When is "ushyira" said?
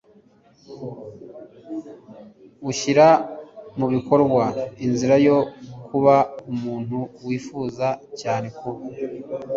2.69-3.07